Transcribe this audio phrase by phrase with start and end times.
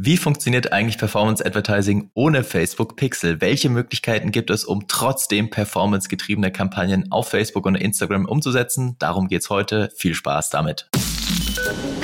[0.00, 3.40] Wie funktioniert eigentlich Performance Advertising ohne Facebook Pixel?
[3.40, 8.94] Welche Möglichkeiten gibt es, um trotzdem performancegetriebene Kampagnen auf Facebook und Instagram umzusetzen?
[9.00, 9.90] Darum geht's heute.
[9.96, 10.88] Viel Spaß damit.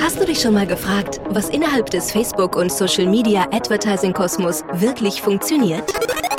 [0.01, 5.89] Hast du dich schon mal gefragt, was innerhalb des Facebook- und Social-Media Advertising-Kosmos wirklich funktioniert?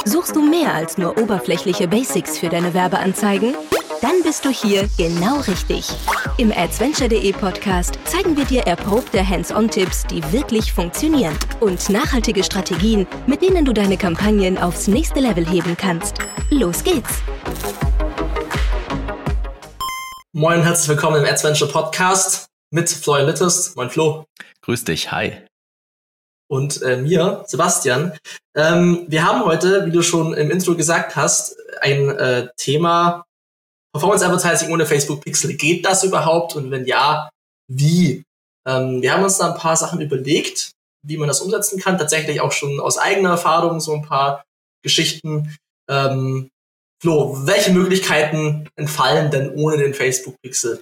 [0.09, 3.57] Suchst du mehr als nur oberflächliche Basics für deine Werbeanzeigen?
[4.01, 5.91] Dann bist du hier genau richtig.
[6.37, 13.43] Im adventure.de Podcast zeigen wir dir erprobte Hands-on-Tipps, die wirklich funktionieren und nachhaltige Strategien, mit
[13.43, 16.19] denen du deine Kampagnen aufs nächste Level heben kannst.
[16.51, 17.23] Los geht's!
[20.33, 23.75] Moin, herzlich willkommen im Adventure Podcast mit Florian Littest.
[23.75, 24.25] Moin Flo.
[24.63, 25.46] Grüß dich, hi.
[26.49, 28.17] Und äh, mir, Sebastian.
[28.55, 33.25] Ähm, wir haben heute, wie du schon im Intro gesagt hast, ein äh, Thema,
[33.93, 35.55] Performance Advertising ohne Facebook Pixel.
[35.57, 36.55] Geht das überhaupt?
[36.55, 37.31] Und wenn ja,
[37.69, 38.23] wie?
[38.67, 41.99] Ähm, wir haben uns da ein paar Sachen überlegt, wie man das umsetzen kann.
[41.99, 44.45] Tatsächlich auch schon aus eigener Erfahrung so ein paar
[44.83, 45.57] Geschichten.
[45.89, 46.51] Ähm,
[47.03, 50.81] Flo, welche Möglichkeiten entfallen denn ohne den Facebook Pixel?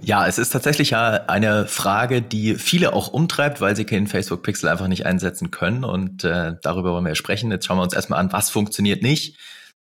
[0.00, 4.44] Ja, es ist tatsächlich ja eine Frage, die viele auch umtreibt, weil sie den Facebook
[4.44, 5.82] Pixel einfach nicht einsetzen können.
[5.82, 7.50] Und äh, darüber wollen wir sprechen.
[7.50, 9.36] Jetzt schauen wir uns erstmal an, was funktioniert nicht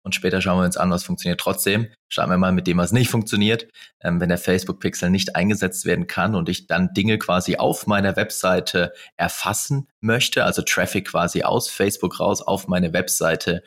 [0.04, 1.88] und später schauen wir uns an, was funktioniert trotzdem.
[2.10, 3.68] Starten wir mal mit dem, was nicht funktioniert.
[4.02, 8.18] Ähm, wenn der Facebook-Pixel nicht eingesetzt werden kann und ich dann Dinge quasi auf meiner
[8.18, 13.64] Webseite erfassen möchte, also Traffic quasi aus Facebook raus auf meine Webseite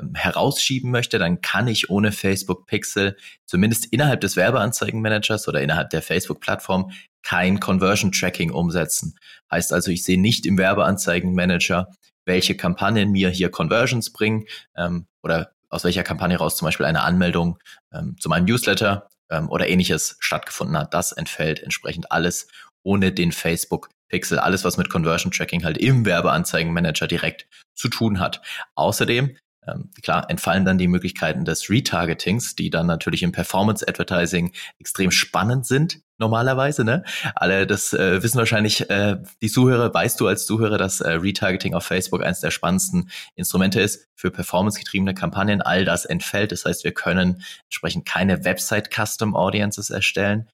[0.00, 6.02] ähm, herausschieben möchte, dann kann ich ohne Facebook-Pixel zumindest innerhalb des Werbeanzeigenmanagers oder innerhalb der
[6.02, 9.18] Facebook-Plattform kein Conversion-Tracking umsetzen.
[9.50, 11.88] Heißt also, ich sehe nicht im Werbeanzeigenmanager,
[12.24, 14.46] welche Kampagnen mir hier Conversions bringen
[14.76, 17.58] ähm, oder aus welcher Kampagne raus zum Beispiel eine Anmeldung
[17.92, 20.92] ähm, zu meinem Newsletter ähm, oder ähnliches stattgefunden hat.
[20.92, 22.48] Das entfällt entsprechend alles
[22.82, 24.38] ohne den Facebook Pixel.
[24.38, 28.42] Alles, was mit Conversion Tracking halt im Werbeanzeigenmanager direkt zu tun hat.
[28.74, 34.52] Außerdem ähm, klar, entfallen dann die Möglichkeiten des Retargetings, die dann natürlich im Performance Advertising
[34.78, 36.84] extrem spannend sind, normalerweise.
[36.84, 37.04] Ne?
[37.34, 41.74] Alle das äh, wissen wahrscheinlich äh, die Zuhörer, weißt du als Zuhörer, dass äh, Retargeting
[41.74, 45.62] auf Facebook eines der spannendsten Instrumente ist für performancegetriebene Kampagnen.
[45.62, 46.52] All das entfällt.
[46.52, 50.48] Das heißt, wir können entsprechend keine Website-Custom Audiences erstellen.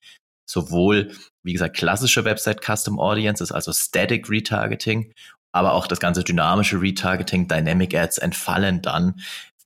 [0.48, 1.10] Sowohl,
[1.42, 5.12] wie gesagt, klassische Website Custom Audiences, also Static Retargeting
[5.56, 9.20] aber auch das ganze dynamische Retargeting, Dynamic Ads entfallen dann,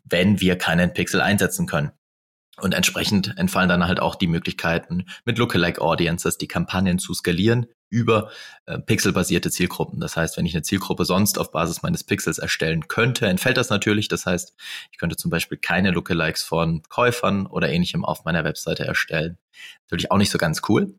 [0.04, 1.90] wenn wir keinen Pixel einsetzen können.
[2.60, 7.66] Und entsprechend entfallen dann halt auch die Möglichkeiten, mit Lookalike Audiences die Kampagnen zu skalieren
[7.88, 8.30] über
[8.66, 9.98] äh, pixelbasierte Zielgruppen.
[9.98, 13.70] Das heißt, wenn ich eine Zielgruppe sonst auf Basis meines Pixels erstellen könnte, entfällt das
[13.70, 14.08] natürlich.
[14.08, 14.54] Das heißt,
[14.92, 19.38] ich könnte zum Beispiel keine Lookalikes von Käufern oder ähnlichem auf meiner Webseite erstellen.
[19.86, 20.94] Natürlich auch nicht so ganz cool.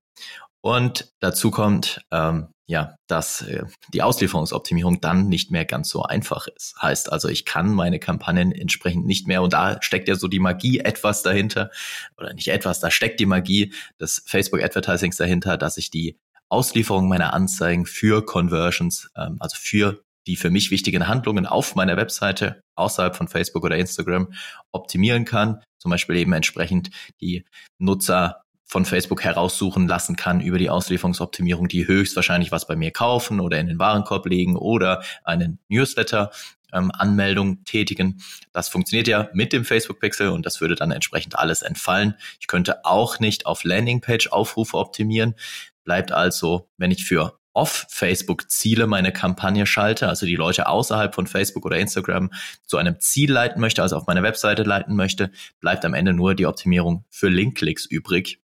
[0.62, 6.48] Und dazu kommt, ähm, ja, dass äh, die Auslieferungsoptimierung dann nicht mehr ganz so einfach
[6.48, 6.74] ist.
[6.82, 10.40] Heißt also, ich kann meine Kampagnen entsprechend nicht mehr, und da steckt ja so die
[10.40, 11.70] Magie etwas dahinter,
[12.18, 16.18] oder nicht etwas, da steckt die Magie des Facebook Advertisings dahinter, dass ich die
[16.48, 21.98] Auslieferung meiner Anzeigen für Conversions, ähm, also für die für mich wichtigen Handlungen auf meiner
[21.98, 24.32] Webseite außerhalb von Facebook oder Instagram
[24.72, 25.62] optimieren kann.
[25.78, 26.90] Zum Beispiel eben entsprechend
[27.20, 27.44] die
[27.80, 28.41] Nutzer
[28.72, 33.60] von Facebook heraussuchen lassen kann über die Auslieferungsoptimierung, die höchstwahrscheinlich was bei mir kaufen oder
[33.60, 36.32] in den Warenkorb legen oder einen Newsletter
[36.72, 38.22] ähm, Anmeldung tätigen.
[38.54, 42.16] Das funktioniert ja mit dem Facebook Pixel und das würde dann entsprechend alles entfallen.
[42.40, 45.36] Ich könnte auch nicht auf Landingpage Aufrufe optimieren.
[45.84, 51.14] Bleibt also, wenn ich für off Facebook Ziele meine Kampagne schalte, also die Leute außerhalb
[51.14, 52.32] von Facebook oder Instagram
[52.66, 56.36] zu einem Ziel leiten möchte, also auf meine Webseite leiten möchte, bleibt am Ende nur
[56.36, 58.40] die Optimierung für Linkklicks übrig.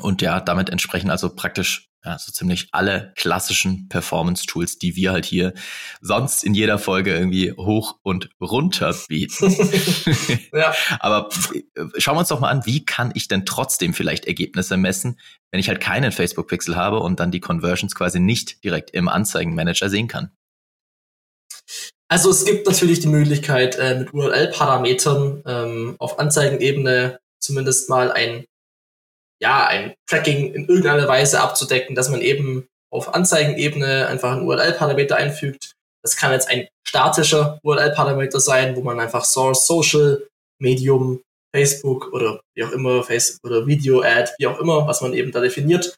[0.00, 5.24] Und ja, damit entsprechen also praktisch ja, so ziemlich alle klassischen Performance-Tools, die wir halt
[5.24, 5.52] hier
[6.00, 9.52] sonst in jeder Folge irgendwie hoch und runter bieten.
[10.52, 10.74] ja.
[11.00, 14.76] Aber äh, schauen wir uns doch mal an, wie kann ich denn trotzdem vielleicht Ergebnisse
[14.76, 15.18] messen,
[15.50, 19.90] wenn ich halt keinen Facebook-Pixel habe und dann die Conversions quasi nicht direkt im Anzeigenmanager
[19.90, 20.30] sehen kann?
[22.08, 28.44] Also es gibt natürlich die Möglichkeit, äh, mit URL-Parametern ähm, auf Anzeigenebene zumindest mal ein
[29.40, 35.16] ja, ein Tracking in irgendeiner Weise abzudecken, dass man eben auf Anzeigenebene einfach einen URL-Parameter
[35.16, 35.72] einfügt.
[36.02, 40.26] Das kann jetzt ein statischer URL-Parameter sein, wo man einfach Source, Social,
[40.60, 41.22] Medium,
[41.54, 45.40] Facebook oder wie auch immer, Facebook oder Video-Ad, wie auch immer, was man eben da
[45.40, 45.96] definiert,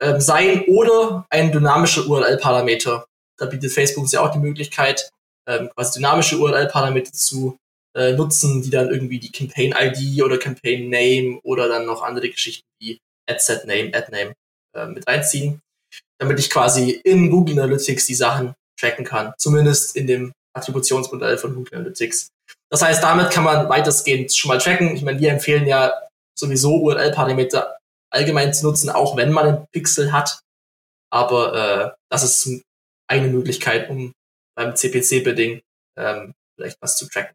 [0.00, 3.04] ähm, sein oder ein dynamischer URL-Parameter.
[3.38, 5.10] Da bietet Facebook uns ja auch die Möglichkeit,
[5.48, 7.56] ähm, quasi dynamische URL-Parameter zu
[7.96, 12.98] äh, nutzen, die dann irgendwie die Campaign-ID oder Campaign-Name oder dann noch andere Geschichten wie
[13.28, 14.34] Ad-Set-Name, Ad-Name
[14.74, 15.60] äh, mit reinziehen,
[16.18, 19.34] damit ich quasi in Google Analytics die Sachen tracken kann.
[19.38, 22.30] Zumindest in dem Attributionsmodell von Google Analytics.
[22.70, 24.94] Das heißt, damit kann man weitestgehend schon mal tracken.
[24.94, 25.92] Ich meine, wir empfehlen ja
[26.38, 27.76] sowieso URL-Parameter
[28.12, 30.40] allgemein zu nutzen, auch wenn man einen Pixel hat.
[31.12, 32.62] Aber äh, das ist
[33.08, 34.12] eine Möglichkeit, um
[34.56, 35.60] beim CPC-Bidding
[35.98, 37.34] ähm, vielleicht was zu tracken.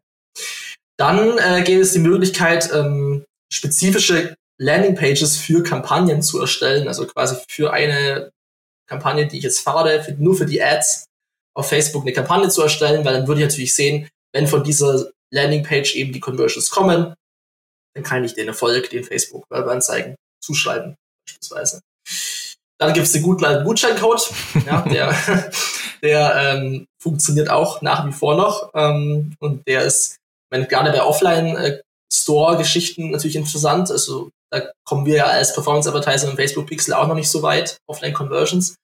[0.98, 7.36] Dann äh, gibt es die Möglichkeit, ähm, spezifische Landingpages für Kampagnen zu erstellen, also quasi
[7.48, 8.32] für eine
[8.88, 11.06] Kampagne, die ich jetzt fahre, für, nur für die Ads
[11.54, 15.10] auf Facebook eine Kampagne zu erstellen, weil dann würde ich natürlich sehen, wenn von dieser
[15.32, 17.14] Landingpage eben die Conversions kommen,
[17.94, 20.96] dann kann ich den Erfolg, den Facebook Werbeanzeigen zuschreiben,
[21.26, 21.80] beispielsweise.
[22.78, 24.30] Dann gibt es den guten alten Gutscheincode,
[24.66, 25.50] ja, der,
[26.02, 30.18] der ähm, funktioniert auch nach wie vor noch ähm, und der ist,
[30.50, 36.66] wenn gerade bei Offline-Store-Geschichten natürlich interessant, also da kommen wir ja als Performance-Advertiser im Facebook
[36.66, 38.76] Pixel auch noch nicht so weit, Offline-Conversions.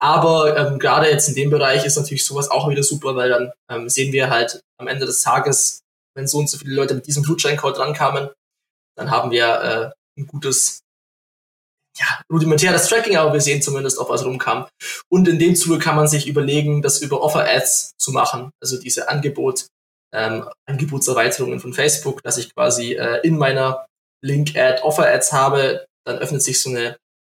[0.00, 3.52] Aber ähm, gerade jetzt in dem Bereich ist natürlich sowas auch wieder super, weil dann
[3.70, 5.80] ähm, sehen wir halt am Ende des Tages,
[6.14, 8.30] wenn so und so viele Leute mit diesem Gutscheincode rankamen,
[8.96, 10.80] dann haben wir äh, ein gutes,
[11.96, 14.68] ja, rudimentäres Tracking, aber wir sehen zumindest, ob was rumkam.
[15.08, 19.08] Und in dem Zuge kann man sich überlegen, das über Offer-Ads zu machen, also diese
[19.08, 19.66] Angebot,
[20.12, 23.86] ähm, Angebotserweiterungen von Facebook, dass ich quasi äh, in meiner
[24.24, 26.96] Link-Ad Offer-Ads habe, dann öffnet sich so eine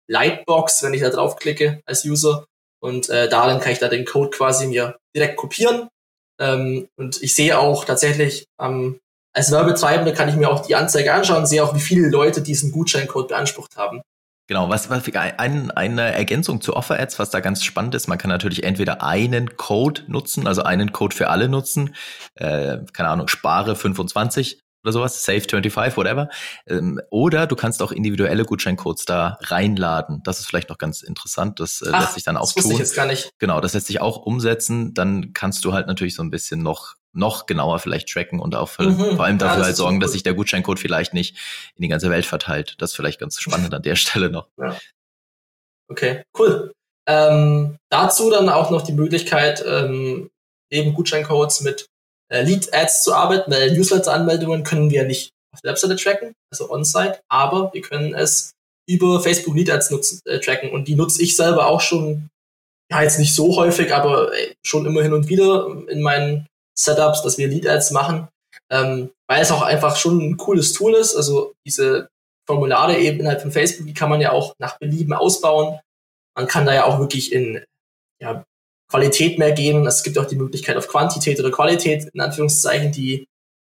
[0.08, 2.46] Lightbox, wenn ich da draufklicke als User.
[2.82, 5.88] Und äh, darin kann ich da den Code quasi mir direkt kopieren.
[6.40, 8.99] Ähm, und ich sehe auch tatsächlich, ähm,
[9.34, 12.72] als Werbetreibende kann ich mir auch die Anzeige anschauen, sehe auch, wie viele Leute diesen
[12.72, 14.02] Gutscheincode beansprucht haben.
[14.50, 18.19] Genau, was, was ein, eine Ergänzung zu Offer Ads, was da ganz spannend ist, man
[18.19, 21.94] kann natürlich entweder einen Code nutzen, also einen Code für alle nutzen,
[22.35, 26.29] äh, keine Ahnung, spare 25 oder sowas, Save 25, whatever.
[26.67, 30.23] Ähm, oder du kannst auch individuelle Gutscheincodes da reinladen.
[30.25, 31.61] Das ist vielleicht noch ganz interessant.
[31.61, 32.73] Das äh, Ach, lässt sich dann auch das tun.
[32.73, 33.31] Ich jetzt gar nicht.
[33.38, 34.94] Genau, das lässt sich auch umsetzen.
[34.94, 38.79] Dann kannst du halt natürlich so ein bisschen noch noch genauer vielleicht tracken und auch
[38.79, 41.37] mhm, vor allem dafür ja, halt sorgen, dass sich der Gutscheincode vielleicht nicht
[41.75, 42.77] in die ganze Welt verteilt.
[42.79, 44.47] Das ist vielleicht ganz spannend an der Stelle noch.
[44.56, 44.77] Ja.
[45.88, 46.73] Okay, cool.
[47.09, 50.31] Ähm, dazu dann auch noch die Möglichkeit, ähm,
[50.71, 51.87] eben Gutscheincodes mit
[52.31, 57.21] äh, Lead-Ads zu arbeiten, weil Newsletter-Anmeldungen können wir nicht auf der Webseite tracken, also on-site,
[57.29, 58.53] aber wir können es
[58.88, 62.29] über Facebook Lead-Ads nutzen, äh, tracken und die nutze ich selber auch schon,
[62.91, 66.47] ja jetzt nicht so häufig, aber äh, schon immer hin und wieder in meinen
[66.79, 68.29] Setups, dass wir Lead-Ads machen,
[68.71, 72.09] ähm, weil es auch einfach schon ein cooles Tool ist, also diese
[72.49, 75.79] Formulare eben innerhalb von Facebook, die kann man ja auch nach Belieben ausbauen.
[76.37, 77.62] Man kann da ja auch wirklich in
[78.21, 78.44] ja,
[78.91, 79.87] Qualität mehr gehen.
[79.87, 83.27] Es gibt auch die Möglichkeit auf Quantität oder Qualität, in Anführungszeichen, die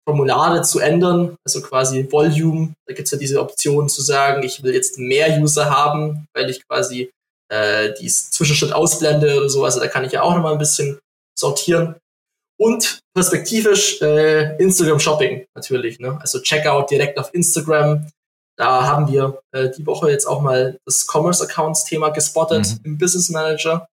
[0.06, 2.74] Formulare zu ändern, also quasi Volume.
[2.86, 6.50] Da gibt es ja diese Option zu sagen, ich will jetzt mehr User haben, weil
[6.50, 7.10] ich quasi
[7.50, 9.64] äh, die Zwischenschritt ausblende oder so.
[9.64, 10.98] Also da kann ich ja auch nochmal ein bisschen
[11.38, 11.96] sortieren.
[12.60, 15.98] Und perspektivisch äh, Instagram Shopping natürlich.
[15.98, 16.18] Ne?
[16.20, 18.10] Also Checkout direkt auf Instagram.
[18.56, 22.80] Da haben wir äh, die Woche jetzt auch mal das Commerce Accounts Thema gespottet mhm.
[22.84, 23.88] im Business Manager.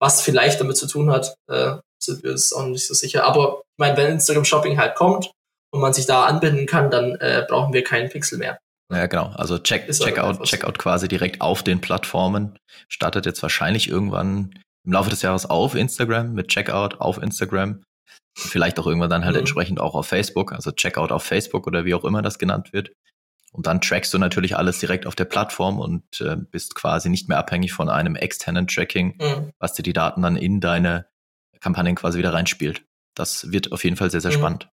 [0.00, 3.24] Was vielleicht damit zu tun hat, äh, sind wir uns auch nicht so sicher.
[3.24, 5.30] Aber ich meine, wenn Instagram Shopping halt kommt
[5.72, 8.58] und man sich da anbinden kann, dann äh, brauchen wir keinen Pixel mehr.
[8.92, 9.30] Ja, genau.
[9.36, 12.58] Also Check, Checkout, Checkout quasi direkt auf den Plattformen.
[12.88, 14.52] Startet jetzt wahrscheinlich irgendwann
[14.84, 17.82] im Laufe des Jahres auf Instagram mit Checkout auf Instagram.
[18.36, 19.40] Vielleicht auch irgendwann dann halt mhm.
[19.40, 22.92] entsprechend auch auf Facebook, also Checkout auf Facebook oder wie auch immer das genannt wird.
[23.52, 27.28] Und dann trackst du natürlich alles direkt auf der Plattform und äh, bist quasi nicht
[27.28, 29.52] mehr abhängig von einem externen Tracking, mhm.
[29.58, 31.06] was dir die Daten dann in deine
[31.60, 32.84] Kampagnen quasi wieder reinspielt.
[33.14, 34.36] Das wird auf jeden Fall sehr, sehr mhm.
[34.36, 34.68] spannend.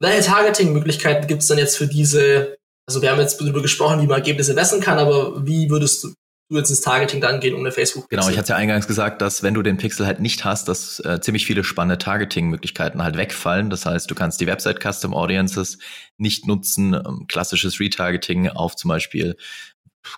[0.00, 4.06] Welche Targeting-Möglichkeiten gibt es denn jetzt für diese, also wir haben jetzt darüber gesprochen, wie
[4.06, 6.14] man Ergebnisse messen kann, aber wie würdest du,
[6.48, 8.04] du jetzt ins Targeting dann gehen ohne Facebook.
[8.04, 8.08] -Pixel.
[8.10, 11.00] Genau, ich hatte ja eingangs gesagt, dass wenn du den Pixel halt nicht hast, dass
[11.00, 13.70] äh, ziemlich viele spannende Targeting-Möglichkeiten halt wegfallen.
[13.70, 15.78] Das heißt, du kannst die Website Custom Audiences
[16.16, 19.36] nicht nutzen, ähm, klassisches Retargeting auf zum Beispiel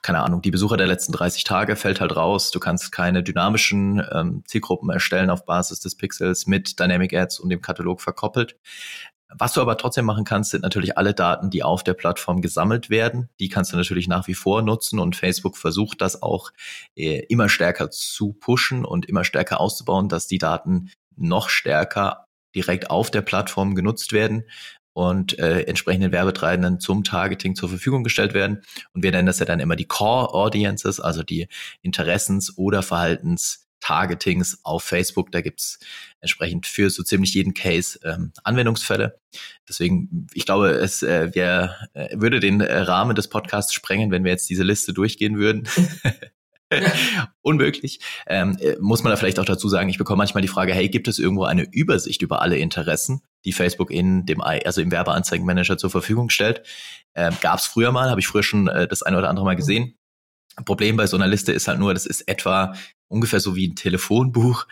[0.02, 2.50] keine Ahnung, die Besucher der letzten 30 Tage fällt halt raus.
[2.50, 7.50] Du kannst keine dynamischen ähm, Zielgruppen erstellen auf Basis des Pixels mit Dynamic Ads und
[7.50, 8.56] dem Katalog verkoppelt.
[9.38, 12.90] Was du aber trotzdem machen kannst, sind natürlich alle Daten, die auf der Plattform gesammelt
[12.90, 13.28] werden.
[13.38, 16.50] Die kannst du natürlich nach wie vor nutzen und Facebook versucht das auch
[16.96, 22.90] äh, immer stärker zu pushen und immer stärker auszubauen, dass die Daten noch stärker direkt
[22.90, 24.44] auf der Plattform genutzt werden
[24.92, 28.62] und äh, entsprechenden Werbetreibenden zum Targeting zur Verfügung gestellt werden.
[28.92, 31.48] Und wir nennen das ja dann immer die Core Audiences, also die
[31.82, 35.32] Interessens- oder Verhaltens- Targetings auf Facebook.
[35.32, 35.78] Da gibt's
[36.20, 39.20] entsprechend für so ziemlich jeden Case ähm, Anwendungsfälle.
[39.68, 44.24] Deswegen, ich glaube, es äh, wär, äh, würde den äh, Rahmen des Podcasts sprengen, wenn
[44.24, 45.68] wir jetzt diese Liste durchgehen würden.
[47.42, 48.00] Unmöglich.
[48.26, 50.88] Ähm, äh, muss man da vielleicht auch dazu sagen, ich bekomme manchmal die Frage, hey,
[50.88, 55.78] gibt es irgendwo eine Übersicht über alle Interessen, die Facebook in dem, also im Werbeanzeigenmanager
[55.78, 56.62] zur Verfügung stellt?
[57.14, 59.56] Ähm, Gab es früher mal, habe ich früher schon äh, das eine oder andere Mal
[59.56, 59.96] gesehen.
[60.64, 62.74] Problem bei so einer Liste ist halt nur, das ist etwa
[63.10, 64.66] ungefähr so wie ein Telefonbuch.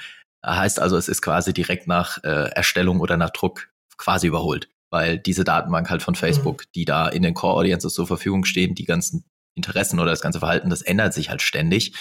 [0.45, 5.19] Heißt also, es ist quasi direkt nach äh, Erstellung oder nach Druck quasi überholt, weil
[5.19, 6.19] diese Datenbank halt von mhm.
[6.19, 10.21] Facebook, die da in den Core Audiences zur Verfügung stehen, die ganzen Interessen oder das
[10.21, 11.95] ganze Verhalten, das ändert sich halt ständig.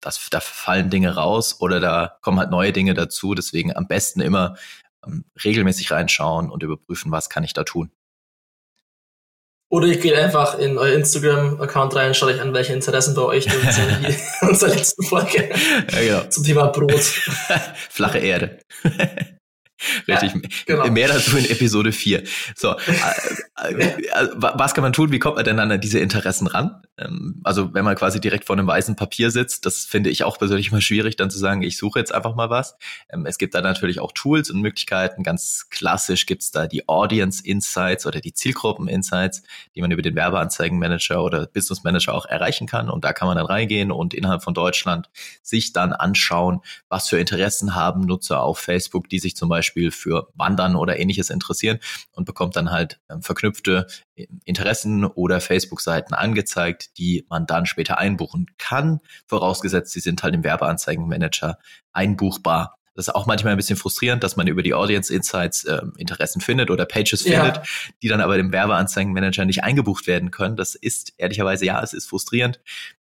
[0.00, 3.34] Das, da fallen Dinge raus oder da kommen halt neue Dinge dazu.
[3.34, 4.56] Deswegen am besten immer
[5.06, 7.90] ähm, regelmäßig reinschauen und überprüfen, was kann ich da tun.
[9.70, 13.44] Oder ich gehe einfach in euer Instagram-Account rein, schaue euch an, welche Interessen bei euch
[13.44, 14.16] sind, in
[14.48, 15.48] unserer letzten Folge
[15.92, 16.28] ja, genau.
[16.28, 17.00] zum Thema Brot.
[17.88, 18.58] Flache Erde.
[20.06, 20.34] Richtig.
[20.34, 20.90] Ja, genau.
[20.90, 22.22] Mehr dazu in Episode 4.
[22.54, 25.12] So, äh, äh, äh, was kann man tun?
[25.12, 26.82] Wie kommt man denn an diese Interessen ran?
[26.98, 30.38] Ähm, also, wenn man quasi direkt vor einem weißen Papier sitzt, das finde ich auch
[30.38, 32.76] persönlich mal schwierig, dann zu sagen, ich suche jetzt einfach mal was.
[33.10, 35.22] Ähm, es gibt da natürlich auch Tools und Möglichkeiten.
[35.22, 39.42] Ganz klassisch gibt's da die Audience Insights oder die Zielgruppen Insights,
[39.74, 42.90] die man über den Werbeanzeigenmanager oder Business Manager auch erreichen kann.
[42.90, 45.10] Und da kann man dann reingehen und innerhalb von Deutschland
[45.42, 49.90] sich dann anschauen, was für Interessen haben Nutzer auf Facebook, die sich zum Beispiel Beispiel
[49.92, 51.78] für Wandern oder ähnliches interessieren
[52.12, 53.86] und bekommt dann halt äh, verknüpfte
[54.16, 60.34] äh, Interessen oder Facebook-Seiten angezeigt, die man dann später einbuchen kann, vorausgesetzt, sie sind halt
[60.34, 61.58] im Werbeanzeigenmanager
[61.92, 62.76] einbuchbar.
[62.94, 66.40] Das ist auch manchmal ein bisschen frustrierend, dass man über die Audience Insights äh, Interessen
[66.40, 67.44] findet oder Pages ja.
[67.44, 67.66] findet,
[68.02, 70.56] die dann aber dem Werbeanzeigenmanager nicht eingebucht werden können.
[70.56, 72.60] Das ist ehrlicherweise ja, es ist frustrierend.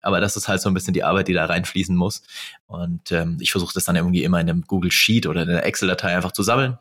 [0.07, 2.21] Aber das ist halt so ein bisschen die Arbeit, die da reinfließen muss.
[2.65, 5.65] Und ähm, ich versuche das dann irgendwie immer in einem Google Sheet oder in einer
[5.65, 6.77] Excel-Datei einfach zu sammeln.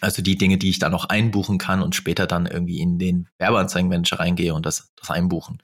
[0.00, 3.28] Also die Dinge, die ich da noch einbuchen kann und später dann irgendwie in den
[3.38, 5.60] Werbeanzeigenmanager reingehe und das, das einbuchen.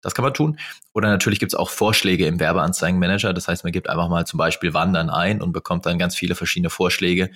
[0.00, 0.58] Das kann man tun.
[0.92, 3.32] Oder natürlich gibt es auch Vorschläge im Werbeanzeigenmanager.
[3.32, 6.34] Das heißt, man gibt einfach mal zum Beispiel Wandern ein und bekommt dann ganz viele
[6.34, 7.30] verschiedene Vorschläge,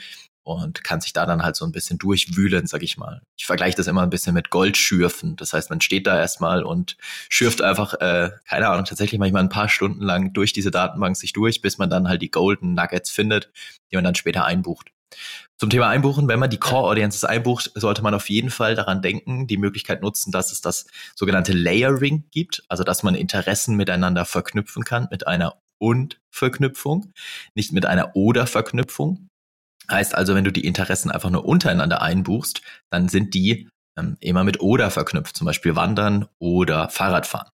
[0.47, 3.21] und kann sich da dann halt so ein bisschen durchwühlen, sag ich mal.
[3.37, 5.35] Ich vergleiche das immer ein bisschen mit Goldschürfen.
[5.35, 6.97] Das heißt, man steht da erstmal und
[7.29, 11.33] schürft einfach, äh, keine Ahnung, tatsächlich manchmal ein paar Stunden lang durch diese Datenbank sich
[11.33, 13.51] durch, bis man dann halt die Golden Nuggets findet,
[13.91, 14.93] die man dann später einbucht.
[15.59, 19.03] Zum Thema Einbuchen, wenn man die Core Audiences einbucht, sollte man auf jeden Fall daran
[19.03, 20.87] denken, die Möglichkeit nutzen, dass es das
[21.17, 27.13] sogenannte Layering gibt, also dass man Interessen miteinander verknüpfen kann mit einer und-Verknüpfung,
[27.55, 29.29] nicht mit einer oder-Verknüpfung.
[29.91, 34.45] Heißt also, wenn du die Interessen einfach nur untereinander einbuchst, dann sind die ähm, immer
[34.45, 37.49] mit oder verknüpft, zum Beispiel Wandern oder Fahrradfahren.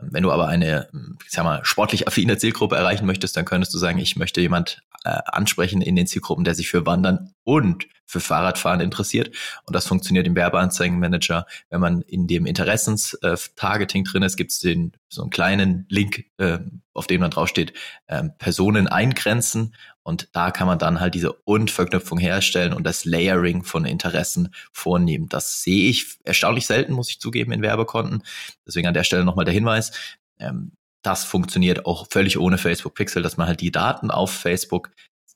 [0.00, 3.44] Ähm, wenn du aber eine, ähm, ich sag mal, sportlich affine Zielgruppe erreichen möchtest, dann
[3.44, 7.32] könntest du sagen, ich möchte jemand äh, ansprechen in den Zielgruppen, der sich für Wandern
[7.44, 9.34] und für Fahrradfahren interessiert.
[9.64, 11.46] Und das funktioniert im Werbeanzeigenmanager.
[11.70, 16.24] Wenn man in dem Interessens-Targeting äh, drin ist, gibt es den so einen kleinen Link,
[16.38, 16.58] äh,
[16.92, 17.72] auf dem dann draufsteht,
[18.08, 19.74] äh, Personen eingrenzen.
[20.10, 25.28] Und da kann man dann halt diese Und-Verknüpfung herstellen und das Layering von Interessen vornehmen.
[25.28, 28.24] Das sehe ich erstaunlich selten, muss ich zugeben, in Werbekonten.
[28.66, 29.92] Deswegen an der Stelle nochmal der Hinweis.
[30.40, 34.90] Ähm, das funktioniert auch völlig ohne Facebook Pixel, dass man halt die Daten auf Facebook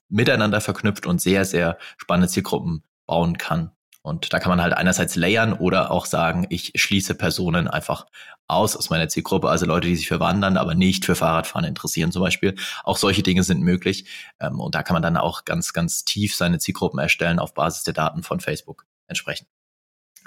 [0.08, 3.70] miteinander verknüpft und sehr, sehr spannende Zielgruppen bauen kann.
[4.06, 8.04] Und da kann man halt einerseits layern oder auch sagen, ich schließe Personen einfach
[8.46, 12.12] aus aus meiner Zielgruppe, also Leute, die sich für Wandern, aber nicht für Fahrradfahren interessieren
[12.12, 12.54] zum Beispiel.
[12.82, 14.04] Auch solche Dinge sind möglich.
[14.40, 17.84] Ähm, und da kann man dann auch ganz, ganz tief seine Zielgruppen erstellen auf Basis
[17.84, 19.48] der Daten von Facebook entsprechend.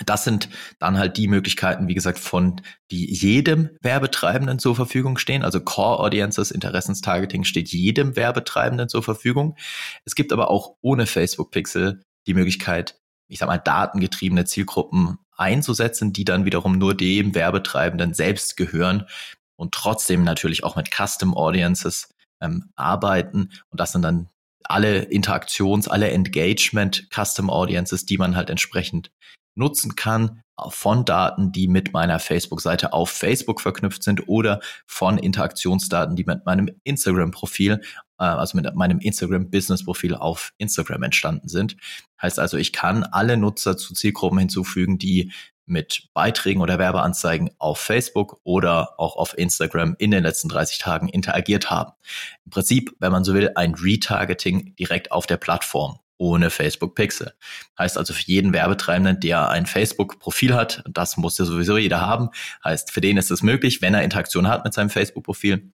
[0.05, 5.43] Das sind dann halt die Möglichkeiten, wie gesagt, von die jedem Werbetreibenden zur Verfügung stehen.
[5.43, 9.55] Also Core Audiences, Interessenstargeting steht jedem Werbetreibenden zur Verfügung.
[10.03, 16.13] Es gibt aber auch ohne Facebook Pixel die Möglichkeit, ich sag mal, datengetriebene Zielgruppen einzusetzen,
[16.13, 19.05] die dann wiederum nur dem Werbetreibenden selbst gehören
[19.55, 23.51] und trotzdem natürlich auch mit Custom Audiences ähm, arbeiten.
[23.69, 24.29] Und das sind dann
[24.63, 29.12] alle Interaktions-, alle Engagement Custom Audiences, die man halt entsprechend
[29.55, 36.15] nutzen kann von Daten, die mit meiner Facebook-Seite auf Facebook verknüpft sind oder von Interaktionsdaten,
[36.15, 41.78] die mit meinem Instagram-Profil, äh, also mit meinem Instagram-Business-Profil auf Instagram entstanden sind.
[42.22, 45.32] Heißt also, ich kann alle Nutzer zu Zielgruppen hinzufügen, die
[45.68, 51.10] mit Beiträgen oder Werbeanzeigen auf Facebook oder auch auf Instagram in den letzten 30 Tagen
[51.10, 51.92] interagiert haben.
[52.46, 57.34] Im Prinzip, wenn man so will, ein Retargeting direkt auf der Plattform ohne Facebook Pixel.
[57.78, 62.30] Heißt also für jeden Werbetreibenden, der ein Facebook-Profil hat, das muss ja sowieso jeder haben,
[62.64, 65.72] heißt für den ist es möglich, wenn er Interaktion hat mit seinem Facebook-Profil,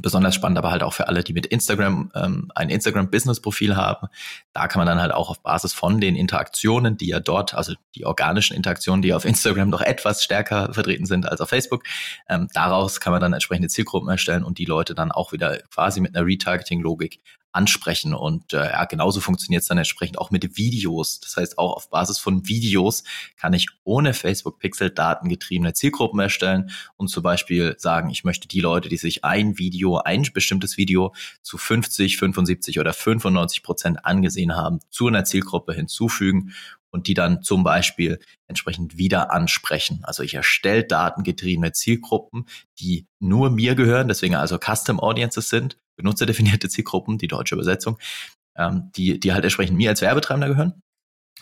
[0.00, 4.08] Besonders spannend aber halt auch für alle, die mit Instagram ähm, ein Instagram-Business-Profil haben.
[4.52, 7.74] Da kann man dann halt auch auf Basis von den Interaktionen, die ja dort, also
[7.94, 11.84] die organischen Interaktionen, die auf Instagram noch etwas stärker vertreten sind als auf Facebook,
[12.28, 16.00] ähm, daraus kann man dann entsprechende Zielgruppen erstellen und die Leute dann auch wieder quasi
[16.00, 17.20] mit einer Retargeting-Logik
[17.54, 18.14] ansprechen.
[18.14, 21.20] Und äh, ja, genauso funktioniert es dann entsprechend auch mit Videos.
[21.20, 23.04] Das heißt, auch auf Basis von Videos
[23.36, 28.60] kann ich ohne Facebook Pixel datengetriebene Zielgruppen erstellen und zum Beispiel sagen, ich möchte die
[28.60, 34.56] Leute, die sich ein Video, ein bestimmtes Video zu 50, 75 oder 95 Prozent angesehen
[34.56, 36.52] haben, zu einer Zielgruppe hinzufügen
[36.90, 40.00] und die dann zum Beispiel entsprechend wieder ansprechen.
[40.04, 42.46] Also ich erstelle datengetriebene Zielgruppen,
[42.78, 47.98] die nur mir gehören, deswegen also Custom Audiences sind, benutzerdefinierte Zielgruppen, die deutsche Übersetzung,
[48.56, 50.82] ähm, die, die halt entsprechend mir als Werbetreibender gehören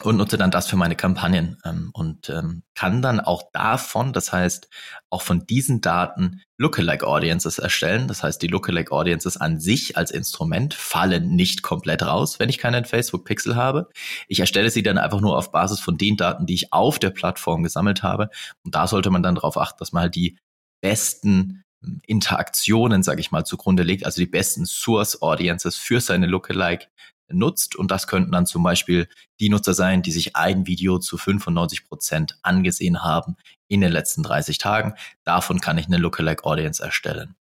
[0.00, 4.32] und nutze dann das für meine Kampagnen ähm, und ähm, kann dann auch davon, das
[4.32, 4.68] heißt
[5.10, 8.08] auch von diesen Daten Lookalike Audiences erstellen.
[8.08, 12.58] Das heißt, die Lookalike Audiences an sich als Instrument fallen nicht komplett raus, wenn ich
[12.58, 13.88] keinen Facebook Pixel habe.
[14.28, 17.10] Ich erstelle sie dann einfach nur auf Basis von den Daten, die ich auf der
[17.10, 18.30] Plattform gesammelt habe.
[18.64, 20.38] Und da sollte man dann darauf achten, dass man halt die
[20.80, 21.64] besten
[22.06, 26.86] Interaktionen, sage ich mal, zugrunde legt, also die besten Source Audiences für seine Lookalike
[27.32, 27.76] nutzt.
[27.76, 29.08] Und das könnten dann zum Beispiel
[29.40, 33.36] die Nutzer sein, die sich ein Video zu 95 Prozent angesehen haben
[33.72, 34.94] in den letzten 30 Tagen.
[35.24, 37.34] Davon kann ich eine Lookalike Audience erstellen.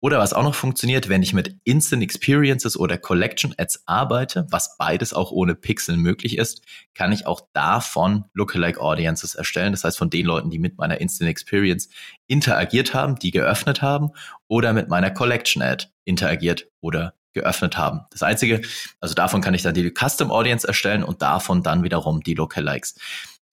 [0.00, 4.76] Oder was auch noch funktioniert, wenn ich mit Instant Experiences oder Collection Ads arbeite, was
[4.76, 6.62] beides auch ohne Pixel möglich ist,
[6.94, 9.72] kann ich auch davon Lookalike Audiences erstellen.
[9.72, 11.88] Das heißt von den Leuten, die mit meiner Instant Experience
[12.26, 14.10] interagiert haben, die geöffnet haben
[14.48, 18.00] oder mit meiner Collection Ad interagiert oder geöffnet haben.
[18.10, 18.62] Das einzige,
[19.00, 22.94] also davon kann ich dann die Custom Audience erstellen und davon dann wiederum die Lookalikes.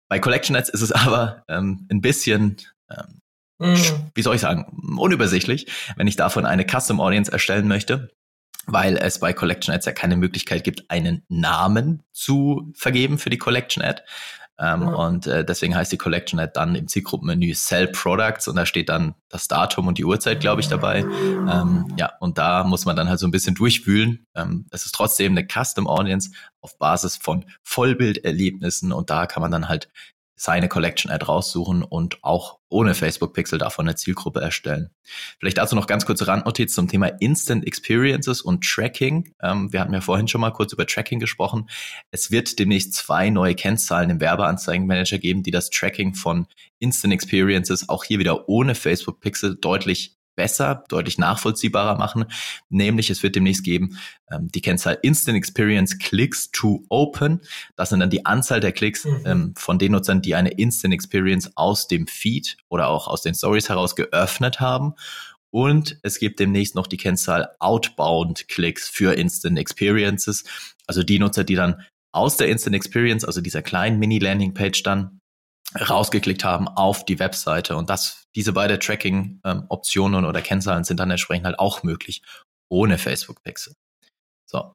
[0.09, 2.57] Bei Collection Ads ist es aber ähm, ein bisschen,
[2.89, 3.21] ähm,
[3.59, 4.11] mhm.
[4.13, 4.65] wie soll ich sagen,
[4.97, 8.09] unübersichtlich, wenn ich davon eine Custom Audience erstellen möchte,
[8.67, 13.37] weil es bei Collection Ads ja keine Möglichkeit gibt, einen Namen zu vergeben für die
[13.37, 14.01] Collection Ad.
[14.59, 14.93] Ähm, ja.
[14.93, 18.89] Und äh, deswegen heißt die Collection halt dann im Zielgruppenmenü Sell Products und da steht
[18.89, 20.99] dann das Datum und die Uhrzeit, glaube ich, dabei.
[20.99, 24.25] Ähm, ja, und da muss man dann halt so ein bisschen durchwühlen.
[24.33, 26.31] Ähm, es ist trotzdem eine Custom Audience
[26.61, 29.89] auf Basis von Vollbilderlebnissen und da kann man dann halt
[30.35, 34.89] seine Collection Ad raussuchen und auch ohne Facebook Pixel davon eine Zielgruppe erstellen.
[35.39, 39.33] Vielleicht dazu noch ganz kurze Randnotiz zum Thema Instant Experiences und Tracking.
[39.41, 41.69] Ähm, wir hatten ja vorhin schon mal kurz über Tracking gesprochen.
[42.11, 46.47] Es wird demnächst zwei neue Kennzahlen im Werbeanzeigenmanager geben, die das Tracking von
[46.79, 52.25] Instant Experiences auch hier wieder ohne Facebook Pixel deutlich besser, deutlich nachvollziehbarer machen.
[52.69, 53.97] Nämlich es wird demnächst geben
[54.31, 57.41] ähm, die Kennzahl Instant Experience Clicks to Open.
[57.75, 59.21] Das sind dann die Anzahl der Klicks mhm.
[59.25, 63.35] ähm, von den Nutzern, die eine Instant Experience aus dem Feed oder auch aus den
[63.35, 64.93] Stories heraus geöffnet haben.
[65.51, 70.43] Und es gibt demnächst noch die Kennzahl Outbound Clicks für Instant Experiences.
[70.85, 75.21] Also die Nutzer, die dann aus der Instant Experience, also dieser kleinen Mini-Landing-Page dann
[75.73, 77.75] rausgeklickt haben auf die Webseite.
[77.75, 82.21] Und das, diese beiden Tracking-Optionen ähm, oder Kennzahlen sind dann entsprechend halt auch möglich
[82.69, 83.73] ohne Facebook Pixel.
[84.49, 84.73] So.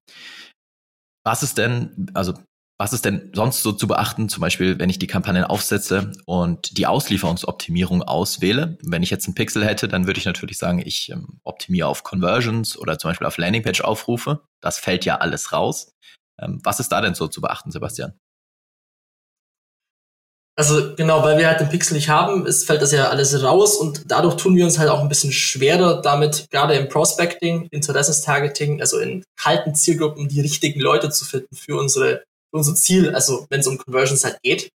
[1.24, 2.35] Was ist denn, also
[2.81, 4.31] was ist denn sonst so zu beachten?
[4.31, 8.79] Zum Beispiel, wenn ich die Kampagnen aufsetze und die Auslieferungsoptimierung auswähle.
[8.83, 12.05] Wenn ich jetzt einen Pixel hätte, dann würde ich natürlich sagen, ich ähm, optimiere auf
[12.05, 14.44] Conversions oder zum Beispiel auf Landingpage-Aufrufe.
[14.62, 15.92] Das fällt ja alles raus.
[16.40, 18.14] Ähm, was ist da denn so zu beachten, Sebastian?
[20.56, 23.76] Also genau, weil wir halt den Pixel nicht haben, ist, fällt das ja alles raus
[23.76, 28.80] und dadurch tun wir uns halt auch ein bisschen schwerer damit, gerade im Prospecting, Interessenstargeting,
[28.80, 33.46] also in kalten Zielgruppen die richtigen Leute zu finden für unsere für unser Ziel, also
[33.48, 34.70] wenn es um Conversions halt geht,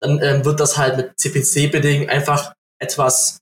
[0.00, 3.38] dann ähm, wird das halt mit CPC-Bidding einfach etwas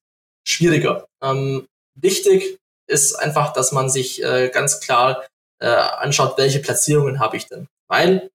[0.46, 1.06] schwieriger.
[1.22, 5.26] Ähm, wichtig ist einfach, dass man sich äh, ganz klar
[5.60, 7.66] äh, anschaut, welche Platzierungen habe ich denn.
[7.88, 8.30] Weil,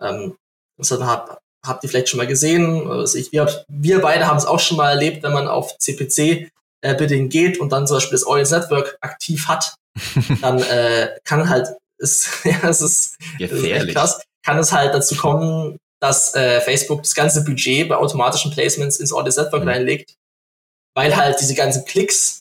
[0.00, 0.36] ähm,
[0.78, 2.90] das hat, habt ihr vielleicht schon mal gesehen.
[2.90, 6.50] Also ich, wir, wir beide haben es auch schon mal erlebt, wenn man auf CPC
[6.82, 9.74] äh, Bidding geht und dann zum Beispiel das Audience Network aktiv hat,
[10.40, 13.96] dann äh, kann halt, ist, ja, es ist, Gefährlich.
[13.96, 18.98] Ist kann es halt dazu kommen, dass äh, Facebook das ganze Budget bei automatischen Placements
[18.98, 19.68] ins Audience Network mhm.
[19.68, 20.16] reinlegt,
[20.96, 22.40] weil halt diese ganzen Klicks,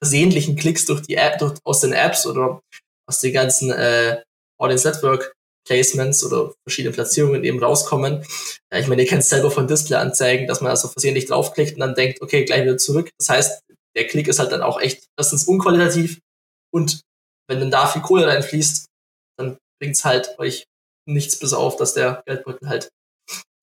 [0.00, 2.60] versehentlichen Klicks durch die App, durch, aus den Apps oder
[3.08, 4.22] aus den ganzen äh,
[4.56, 5.34] Audience Network
[5.66, 8.24] Placements oder verschiedene Platzierungen eben rauskommen.
[8.72, 11.80] Ja, ich meine, ihr kennt es selber von Display-Anzeigen, dass man also versehentlich draufklickt und
[11.80, 13.10] dann denkt, okay, gleich wieder zurück.
[13.18, 13.62] Das heißt,
[13.96, 16.18] der Klick ist halt dann auch echt erstens unqualitativ
[16.72, 17.02] und
[17.48, 18.86] wenn dann da viel Kohle reinfließt,
[19.38, 20.64] dann bringt es halt euch
[21.06, 22.88] nichts bis auf, dass der Geldbeutel halt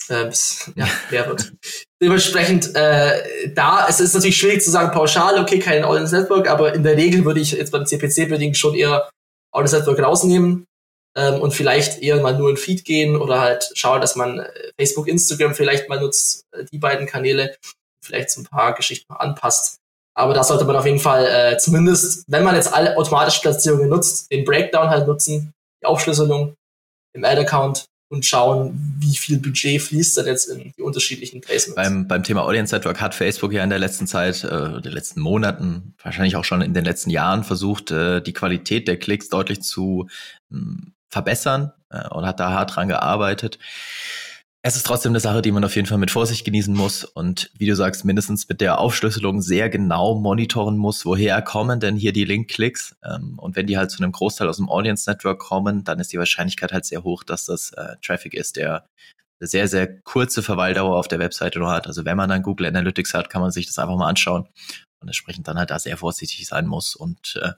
[0.09, 0.29] äh,
[0.75, 1.53] ja, mehr wird.
[2.01, 6.73] Dementsprechend, äh, da, es ist natürlich schwierig zu sagen, pauschal, okay, kein Audience Network, aber
[6.73, 9.09] in der Regel würde ich jetzt beim CPC-Building schon eher
[9.51, 10.65] Audience Network rausnehmen
[11.15, 14.49] ähm, und vielleicht eher mal nur in Feed gehen oder halt schauen, dass man äh,
[14.77, 17.55] Facebook, Instagram vielleicht mal nutzt, äh, die beiden Kanäle,
[18.03, 19.77] vielleicht so ein paar Geschichten anpasst.
[20.15, 23.89] Aber da sollte man auf jeden Fall äh, zumindest, wenn man jetzt alle automatischen Platzierungen
[23.89, 26.55] nutzt, den Breakdown halt nutzen, die Aufschlüsselung
[27.13, 31.75] im Ad-Account und schauen, wie viel Budget fließt dann jetzt in die unterschiedlichen Placements.
[31.75, 34.91] Beim, beim Thema Audience Network hat Facebook ja in der letzten Zeit, äh, in den
[34.91, 39.29] letzten Monaten, wahrscheinlich auch schon in den letzten Jahren versucht, äh, die Qualität der Klicks
[39.29, 40.07] deutlich zu
[40.49, 43.59] hm, verbessern äh, und hat da hart dran gearbeitet.
[44.61, 47.49] Es ist trotzdem eine Sache, die man auf jeden Fall mit Vorsicht genießen muss und
[47.57, 52.11] wie du sagst, mindestens mit der Aufschlüsselung sehr genau monitoren muss, woher kommen denn hier
[52.11, 52.97] die Link-Klicks.
[53.03, 56.11] Ähm, und wenn die halt zu einem Großteil aus dem Audience Network kommen, dann ist
[56.11, 58.85] die Wahrscheinlichkeit halt sehr hoch, dass das äh, Traffic ist, der
[59.39, 61.87] sehr, sehr kurze Verweildauer auf der Webseite nur hat.
[61.87, 64.49] Also wenn man dann Google Analytics hat, kann man sich das einfach mal anschauen
[65.01, 67.53] und entsprechend dann halt da sehr vorsichtig sein muss und äh,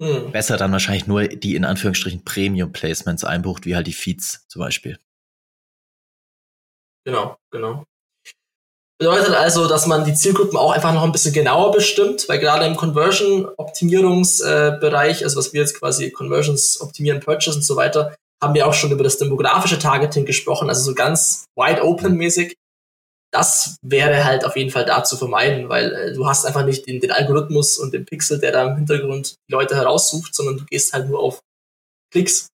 [0.00, 0.32] hm.
[0.32, 4.98] besser dann wahrscheinlich nur die in Anführungsstrichen Premium-Placements einbucht, wie halt die Feeds zum Beispiel.
[7.04, 7.84] Genau, genau.
[8.98, 12.66] Bedeutet also, dass man die Zielgruppen auch einfach noch ein bisschen genauer bestimmt, weil gerade
[12.66, 18.66] im Conversion-Optimierungsbereich, also was wir jetzt quasi Conversions optimieren, Purchase und so weiter, haben wir
[18.66, 22.58] auch schon über das demografische Targeting gesprochen, also so ganz wide open mäßig.
[23.32, 26.86] Das wäre halt auf jeden Fall da zu vermeiden, weil äh, du hast einfach nicht
[26.86, 30.64] den, den Algorithmus und den Pixel, der da im Hintergrund die Leute heraussucht, sondern du
[30.64, 31.40] gehst halt nur auf
[32.12, 32.48] Klicks.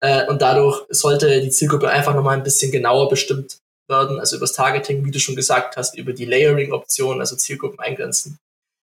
[0.00, 4.52] Äh, und dadurch sollte die Zielgruppe einfach nochmal ein bisschen genauer bestimmt werden, also übers
[4.52, 8.38] Targeting, wie du schon gesagt hast, über die Layering-Option, also Zielgruppen eingrenzen.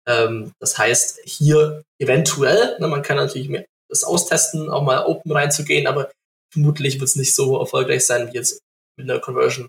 [0.06, 5.32] Ähm, das heißt, hier eventuell, ne, man kann natürlich mehr das austesten, auch mal open
[5.32, 6.10] reinzugehen, aber
[6.52, 8.60] vermutlich wird es nicht so erfolgreich sein wie jetzt
[8.98, 9.68] mit einer Conversion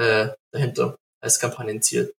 [0.00, 2.12] äh, dahinter als Kampagnenziel.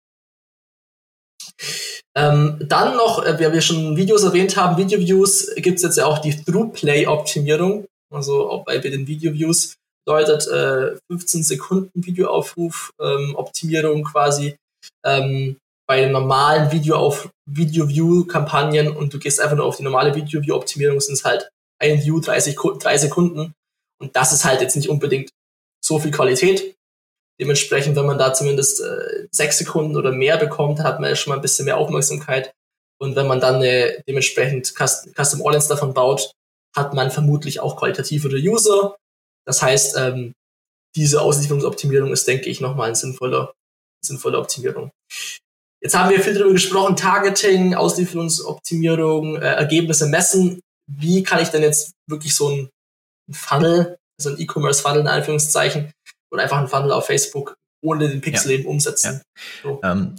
[2.16, 6.06] Ähm, dann noch, äh, wie wir schon Videos erwähnt haben, Video-Views gibt es jetzt ja
[6.06, 7.86] auch die Through-Play-Optimierung.
[8.14, 14.56] Also auch bei den Video-Views bedeutet äh, 15 Sekunden Videoaufruf, ähm, Optimierung quasi
[15.06, 21.00] ähm, bei normalen Video auf Video-View-Kampagnen und du gehst einfach nur auf die normale Video-View-Optimierung,
[21.00, 23.54] sind es halt ein View 30, 3 Sekunden
[24.02, 25.32] und das ist halt jetzt nicht unbedingt
[25.84, 26.76] so viel Qualität.
[27.42, 31.32] Dementsprechend, wenn man da zumindest äh, sechs Sekunden oder mehr bekommt, hat man ja schon
[31.32, 32.54] mal ein bisschen mehr Aufmerksamkeit.
[33.00, 36.32] Und wenn man dann eine dementsprechend Custom Audience davon baut,
[36.76, 38.96] hat man vermutlich auch qualitativere User,
[39.46, 40.34] das heißt, ähm,
[40.96, 43.54] diese Auslieferungsoptimierung ist, denke ich, nochmal eine sinnvolle,
[44.06, 44.92] sinnvolle Optimierung.
[45.82, 50.60] Jetzt haben wir viel darüber gesprochen, Targeting, Auslieferungsoptimierung, äh, Ergebnisse messen.
[50.88, 52.70] Wie kann ich denn jetzt wirklich so ein
[53.32, 55.92] Funnel, also ein E-Commerce-Funnel in Anführungszeichen,
[56.32, 58.60] oder einfach ein Funnel auf Facebook ohne den Pixel ja.
[58.60, 59.22] eben umsetzen?
[59.64, 59.70] Ja.
[59.70, 59.80] So.
[59.84, 60.16] Ähm,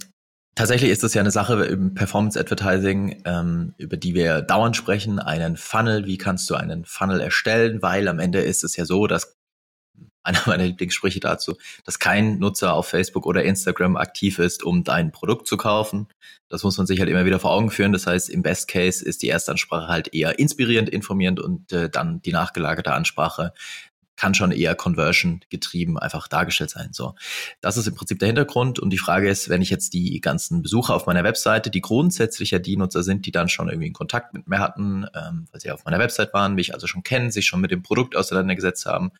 [0.55, 5.17] Tatsächlich ist das ja eine Sache im Performance Advertising, ähm, über die wir dauernd sprechen,
[5.17, 6.05] einen Funnel.
[6.05, 7.81] Wie kannst du einen Funnel erstellen?
[7.81, 9.35] Weil am Ende ist es ja so, dass
[10.21, 15.11] einer meiner Lieblingssprüche dazu, dass kein Nutzer auf Facebook oder Instagram aktiv ist, um dein
[15.11, 16.07] Produkt zu kaufen.
[16.49, 17.91] Das muss man sich halt immer wieder vor Augen führen.
[17.91, 22.21] Das heißt, im Best Case ist die Erstansprache halt eher inspirierend, informierend und äh, dann
[22.21, 23.53] die nachgelagerte Ansprache
[24.15, 26.89] kann schon eher Conversion getrieben einfach dargestellt sein.
[26.91, 27.15] So,
[27.61, 28.79] das ist im Prinzip der Hintergrund.
[28.79, 32.51] Und die Frage ist, wenn ich jetzt die ganzen Besucher auf meiner Webseite, die grundsätzlich
[32.51, 35.61] ja die Nutzer sind, die dann schon irgendwie in Kontakt mit mir hatten, ähm, weil
[35.61, 38.85] sie auf meiner Website waren, mich also schon kennen, sich schon mit dem Produkt auseinandergesetzt
[38.85, 39.11] haben,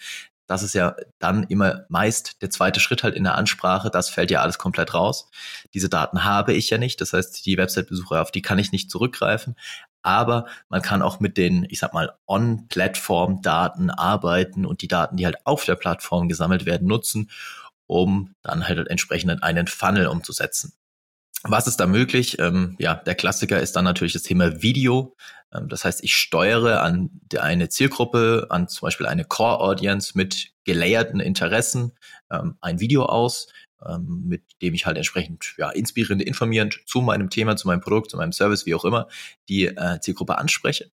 [0.47, 3.89] das ist ja dann immer meist der zweite Schritt halt in der Ansprache.
[3.89, 5.29] Das fällt ja alles komplett raus.
[5.73, 6.99] Diese Daten habe ich ja nicht.
[7.01, 9.55] Das heißt, die Website-Besucher, auf die kann ich nicht zurückgreifen
[10.03, 15.25] aber man kann auch mit den, ich sag mal, On-Plattform-Daten arbeiten und die Daten, die
[15.25, 17.31] halt auf der Plattform gesammelt werden, nutzen,
[17.87, 20.73] um dann halt entsprechend einen Funnel umzusetzen.
[21.43, 22.39] Was ist da möglich?
[22.39, 25.15] Ähm, ja, der Klassiker ist dann natürlich das Thema Video.
[25.53, 30.53] Ähm, das heißt, ich steuere an eine Zielgruppe, an zum Beispiel eine Core Audience mit
[30.63, 31.91] gelayerten Interessen
[32.31, 33.47] ähm, ein Video aus,
[33.85, 38.11] ähm, mit dem ich halt entsprechend ja, inspirierend, informierend zu meinem Thema, zu meinem Produkt,
[38.11, 39.09] zu meinem Service, wie auch immer,
[39.49, 40.91] die äh, Zielgruppe anspreche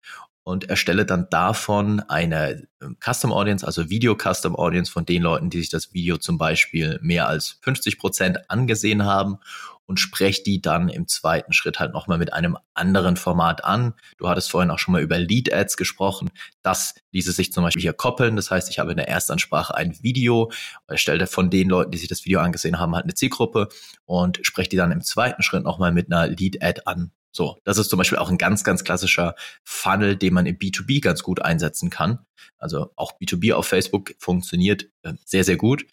[0.43, 5.49] und erstelle dann davon eine ähm, Custom Audience, also Video Custom Audience von den Leuten,
[5.49, 9.37] die sich das Video zum Beispiel mehr als 50 Prozent angesehen haben
[9.85, 13.93] und spreche die dann im zweiten Schritt halt nochmal mit einem anderen Format an.
[14.17, 16.29] Du hattest vorhin auch schon mal über Lead Ads gesprochen.
[16.61, 18.35] Das ließe sich zum Beispiel hier koppeln.
[18.35, 20.51] Das heißt, ich habe in der Erstansprache ein Video,
[20.87, 23.69] erstelle von den Leuten, die sich das Video angesehen haben, halt eine Zielgruppe
[24.05, 27.11] und spreche die dann im zweiten Schritt nochmal mit einer Lead Ad an.
[27.35, 31.01] So, das ist zum Beispiel auch ein ganz, ganz klassischer Funnel, den man im B2B
[31.01, 32.19] ganz gut einsetzen kann.
[32.59, 35.83] Also auch B2B auf Facebook funktioniert äh, sehr, sehr gut.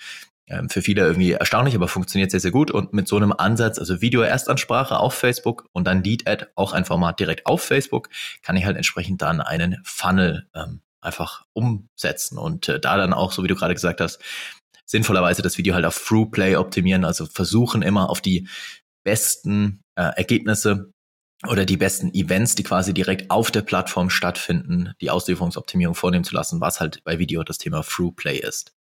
[0.51, 2.71] Ähm, für viele irgendwie erstaunlich, aber funktioniert sehr, sehr gut.
[2.71, 7.21] Und mit so einem Ansatz, also Video-Erstansprache auf Facebook und dann Lead-Ad, auch ein Format
[7.21, 8.09] direkt auf Facebook,
[8.43, 13.33] kann ich halt entsprechend dann einen Funnel ähm, einfach umsetzen und äh, da dann auch,
[13.33, 14.21] so wie du gerade gesagt hast,
[14.85, 18.49] sinnvollerweise das Video halt auf Through-Play optimieren, also versuchen immer auf die
[19.05, 20.93] besten äh, Ergebnisse
[21.49, 26.35] oder die besten Events, die quasi direkt auf der Plattform stattfinden, die Auslieferungsoptimierung vornehmen zu
[26.35, 28.75] lassen, was halt bei Video das Thema Through-Play ist.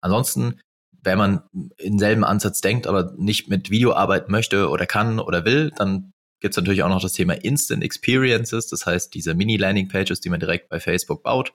[0.00, 0.60] Ansonsten,
[1.06, 1.42] wenn man
[1.78, 6.12] in selben Ansatz denkt, aber nicht mit Video arbeiten möchte oder kann oder will, dann
[6.40, 10.40] gibt es natürlich auch noch das Thema Instant Experiences, das heißt diese Mini-Landing-Pages, die man
[10.40, 11.52] direkt bei Facebook baut.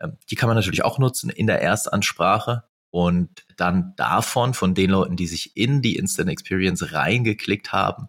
[0.00, 4.90] Ähm, die kann man natürlich auch nutzen in der Erstansprache und dann davon, von den
[4.90, 8.08] Leuten, die sich in die Instant Experience reingeklickt haben,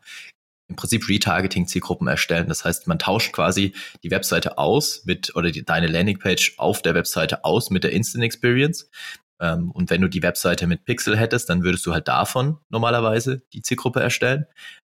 [0.67, 2.47] im Prinzip Retargeting-Zielgruppen erstellen.
[2.47, 6.95] Das heißt, man tauscht quasi die Webseite aus mit oder die, deine Landingpage auf der
[6.95, 8.89] Webseite aus mit der Instant Experience.
[9.39, 13.41] Ähm, und wenn du die Webseite mit Pixel hättest, dann würdest du halt davon normalerweise
[13.53, 14.45] die Zielgruppe erstellen.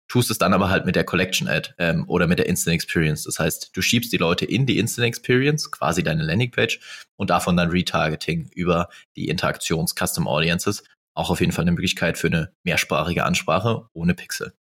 [0.07, 3.25] Tust es dann aber halt mit der Collection Ad ähm, oder mit der Instant Experience.
[3.25, 7.57] Das heißt, du schiebst die Leute in die Instant Experience, quasi deine Landingpage, und davon
[7.57, 10.85] dann Retargeting über die Interaktions-Custom Audiences.
[11.15, 14.53] Auch auf jeden Fall eine Möglichkeit für eine mehrsprachige Ansprache ohne Pixel.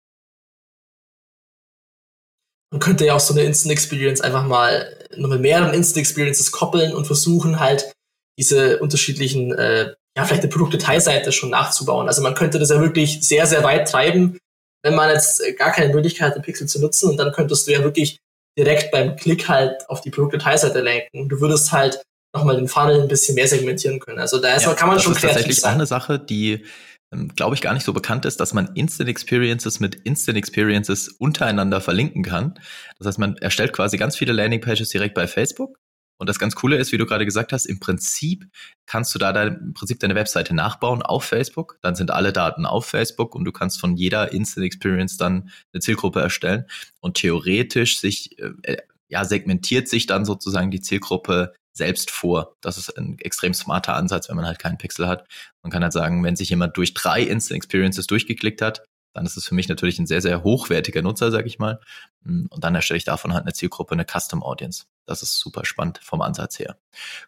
[2.71, 6.51] Man könnte ja auch so eine Instant Experience einfach mal noch mit mehreren Instant Experiences
[6.51, 7.91] koppeln und versuchen halt
[8.37, 12.07] diese unterschiedlichen, äh, ja, vielleicht eine Produktdetailseite schon nachzubauen.
[12.07, 14.37] Also man könnte das ja wirklich sehr, sehr weit treiben,
[14.83, 17.09] wenn man jetzt gar keine Möglichkeit hat, den Pixel zu nutzen.
[17.09, 18.17] Und dann könntest du ja wirklich
[18.57, 21.29] direkt beim Klick halt auf die Produktdetailseite lenken.
[21.29, 22.01] Du würdest halt
[22.35, 24.19] nochmal den Funnel ein bisschen mehr segmentieren können.
[24.19, 25.71] Also da ist, ja, kann man schon kreativ Das ist tatsächlich sein.
[25.71, 26.65] auch eine Sache, die
[27.13, 31.09] ähm, glaube ich, gar nicht so bekannt ist, dass man Instant Experiences mit Instant Experiences
[31.09, 32.55] untereinander verlinken kann.
[32.97, 35.77] Das heißt, man erstellt quasi ganz viele Landingpages direkt bei Facebook
[36.23, 38.45] und das ganz Coole ist, wie du gerade gesagt hast, im Prinzip
[38.85, 41.77] kannst du da dein, im Prinzip deine Webseite nachbauen auf Facebook.
[41.81, 45.81] Dann sind alle Daten auf Facebook und du kannst von jeder Instant Experience dann eine
[45.81, 46.63] Zielgruppe erstellen
[47.01, 48.77] und theoretisch sich, äh,
[49.09, 52.55] ja, segmentiert sich dann sozusagen die Zielgruppe selbst vor.
[52.61, 55.27] Das ist ein extrem smarter Ansatz, wenn man halt keinen Pixel hat.
[55.61, 59.37] Man kann halt sagen, wenn sich jemand durch drei Instant Experiences durchgeklickt hat, dann ist
[59.37, 61.79] es für mich natürlich ein sehr, sehr hochwertiger Nutzer, sag ich mal.
[62.25, 64.85] Und dann erstelle ich davon halt eine Zielgruppe, eine Custom Audience.
[65.05, 66.77] Das ist super spannend vom Ansatz her.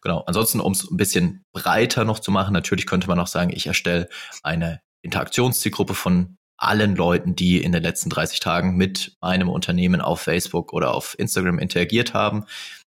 [0.02, 0.24] Genau.
[0.26, 3.68] Ansonsten, um es ein bisschen breiter noch zu machen, natürlich könnte man auch sagen, ich
[3.68, 4.10] erstelle
[4.42, 10.22] eine Interaktionszielgruppe von allen Leuten, die in den letzten 30 Tagen mit einem Unternehmen auf
[10.22, 12.46] Facebook oder auf Instagram interagiert haben.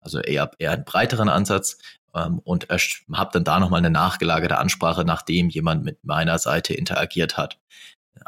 [0.01, 1.79] Also eher, eher einen breiteren Ansatz
[2.15, 7.37] ähm, und habe dann da nochmal eine nachgelagerte Ansprache, nachdem jemand mit meiner Seite interagiert
[7.37, 7.59] hat.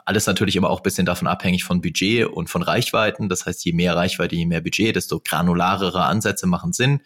[0.05, 3.29] Alles natürlich immer auch ein bisschen davon abhängig von Budget und von Reichweiten.
[3.29, 7.01] Das heißt, je mehr Reichweite, je mehr Budget, desto granularere Ansätze machen Sinn.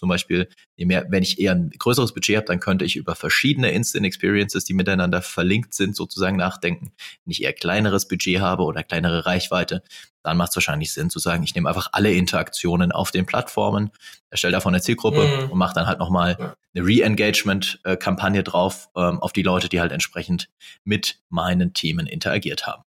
[0.00, 3.14] Zum Beispiel, je mehr, wenn ich eher ein größeres Budget habe, dann könnte ich über
[3.14, 6.92] verschiedene Instant Experiences, die miteinander verlinkt sind, sozusagen nachdenken.
[7.22, 9.82] Wenn ich eher kleineres Budget habe oder kleinere Reichweite,
[10.22, 13.90] dann macht es wahrscheinlich Sinn zu sagen, ich nehme einfach alle Interaktionen auf den Plattformen,
[14.30, 15.50] erstelle davon eine Zielgruppe mhm.
[15.50, 20.48] und mache dann halt nochmal eine Re-Engagement-Kampagne drauf ähm, auf die Leute, die halt entsprechend
[20.82, 22.84] mit meinen Themen interagiert haben.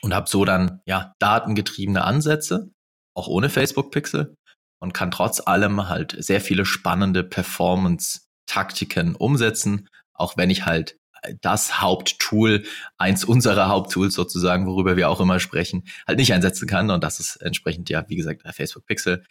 [0.00, 2.70] Und habe so dann ja datengetriebene Ansätze,
[3.14, 4.36] auch ohne Facebook-Pixel,
[4.80, 10.96] und kann trotz allem halt sehr viele spannende Performance-Taktiken umsetzen, auch wenn ich halt
[11.40, 12.64] das Haupttool,
[12.98, 16.90] eins unserer Haupttools sozusagen, worüber wir auch immer sprechen, halt nicht einsetzen kann.
[16.90, 19.24] Und das ist entsprechend, ja, wie gesagt, der Facebook Pixel.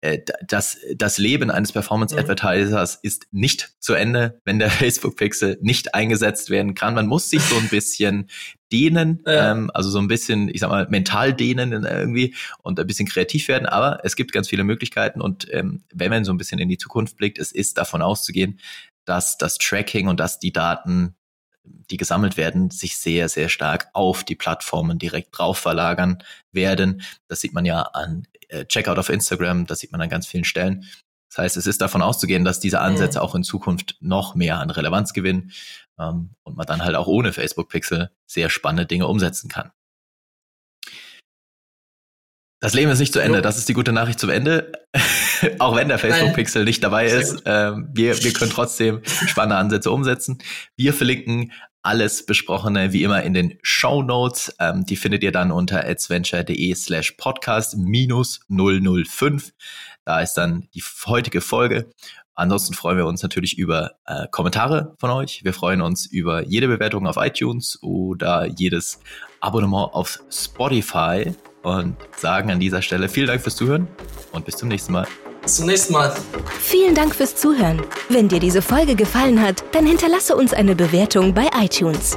[0.00, 3.00] Äh, das, das Leben eines Performance-Advertisers mhm.
[3.02, 6.94] ist nicht zu Ende, wenn der Facebook Pixel nicht eingesetzt werden kann.
[6.94, 8.28] Man muss sich so ein bisschen
[8.72, 9.52] dehnen, ja.
[9.52, 13.48] ähm, also so ein bisschen, ich sag mal, mental dehnen irgendwie und ein bisschen kreativ
[13.48, 13.66] werden.
[13.66, 16.78] Aber es gibt ganz viele Möglichkeiten und ähm, wenn man so ein bisschen in die
[16.78, 18.60] Zukunft blickt, es ist davon auszugehen,
[19.04, 21.14] dass das Tracking und dass die Daten
[21.66, 27.02] die gesammelt werden, sich sehr, sehr stark auf die Plattformen direkt drauf verlagern werden.
[27.28, 30.44] Das sieht man ja an äh, Checkout auf Instagram, das sieht man an ganz vielen
[30.44, 30.84] Stellen.
[31.28, 33.24] Das heißt, es ist davon auszugehen, dass diese Ansätze mhm.
[33.24, 35.52] auch in Zukunft noch mehr an Relevanz gewinnen
[35.98, 39.70] ähm, und man dann halt auch ohne Facebook-Pixel sehr spannende Dinge umsetzen kann.
[42.60, 43.42] Das Leben ist nicht zu Ende.
[43.42, 44.72] Das ist die gute Nachricht zum Ende.
[45.58, 50.38] auch wenn der Facebook-Pixel nicht dabei ist, ähm, wir, wir können trotzdem spannende Ansätze umsetzen.
[50.76, 54.54] Wir verlinken alles Besprochene wie immer in den Show Notes.
[54.58, 59.52] Ähm, die findet ihr dann unter adventure.de slash podcast minus 005.
[60.04, 61.88] Da ist dann die heutige Folge.
[62.34, 65.42] Ansonsten freuen wir uns natürlich über äh, Kommentare von euch.
[65.44, 69.00] Wir freuen uns über jede Bewertung auf iTunes oder jedes
[69.40, 71.32] Abonnement auf Spotify
[71.62, 73.88] und sagen an dieser Stelle vielen Dank fürs Zuhören
[74.32, 75.06] und bis zum nächsten Mal.
[75.46, 76.14] Zum nächsten Mal.
[76.60, 77.82] Vielen Dank fürs Zuhören.
[78.08, 82.16] Wenn dir diese Folge gefallen hat, dann hinterlasse uns eine Bewertung bei iTunes.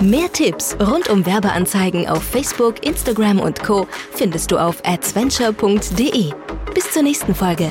[0.00, 3.88] Mehr Tipps rund um Werbeanzeigen auf Facebook, Instagram und Co.
[4.12, 6.32] findest du auf adventure.de.
[6.72, 7.68] Bis zur nächsten Folge.